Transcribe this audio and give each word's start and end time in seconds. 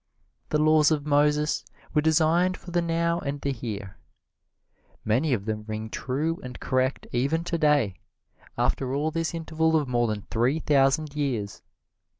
The 0.49 0.57
laws 0.57 0.89
of 0.89 1.05
Moses 1.05 1.63
were 1.93 2.01
designed 2.01 2.57
for 2.57 2.71
the 2.71 2.81
Now 2.81 3.19
and 3.19 3.39
the 3.39 3.51
Here. 3.51 3.97
Many 5.05 5.31
of 5.31 5.45
them 5.45 5.63
ring 5.67 5.91
true 5.91 6.41
and 6.43 6.59
correct 6.59 7.05
even 7.11 7.43
today, 7.43 7.99
after 8.57 8.95
all 8.95 9.11
this 9.11 9.35
interval 9.35 9.75
of 9.75 9.87
more 9.87 10.07
than 10.07 10.23
three 10.31 10.57
thousand 10.59 11.15
years. 11.15 11.61